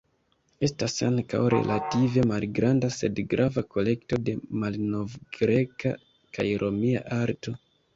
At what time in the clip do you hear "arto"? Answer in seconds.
7.25-7.61